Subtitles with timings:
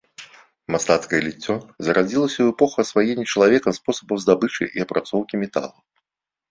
[0.75, 1.57] Мастацкае ліццё
[1.87, 5.71] зарадзілася ў эпоху асваення чалавекам спосабаў здабычы і апрацоўкі металу.